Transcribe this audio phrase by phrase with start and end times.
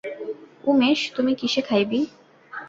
[0.63, 1.99] উমেশ, তুই কিসে খাইবি?